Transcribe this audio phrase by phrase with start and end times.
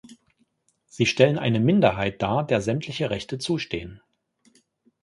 [0.87, 4.01] Sie stellen eine Minderheit dar, der sämtliche Rechte zustehen.